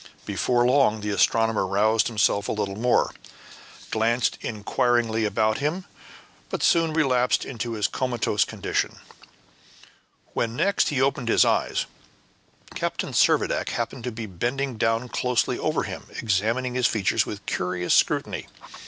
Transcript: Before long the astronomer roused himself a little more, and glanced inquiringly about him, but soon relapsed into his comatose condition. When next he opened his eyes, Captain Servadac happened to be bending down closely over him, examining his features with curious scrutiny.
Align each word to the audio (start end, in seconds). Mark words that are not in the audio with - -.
Before 0.25 0.65
long 0.65 1.01
the 1.01 1.11
astronomer 1.11 1.63
roused 1.67 2.07
himself 2.07 2.47
a 2.49 2.51
little 2.51 2.75
more, 2.75 3.09
and 3.13 3.91
glanced 3.91 4.39
inquiringly 4.41 5.25
about 5.25 5.59
him, 5.59 5.85
but 6.49 6.63
soon 6.63 6.91
relapsed 6.91 7.45
into 7.45 7.73
his 7.73 7.87
comatose 7.87 8.43
condition. 8.43 8.95
When 10.33 10.55
next 10.55 10.89
he 10.89 10.99
opened 10.99 11.27
his 11.29 11.45
eyes, 11.45 11.85
Captain 12.73 13.11
Servadac 13.13 13.69
happened 13.69 14.03
to 14.05 14.11
be 14.11 14.25
bending 14.25 14.75
down 14.79 15.07
closely 15.07 15.59
over 15.59 15.83
him, 15.83 16.07
examining 16.17 16.73
his 16.73 16.87
features 16.87 17.27
with 17.27 17.45
curious 17.45 17.93
scrutiny. 17.93 18.47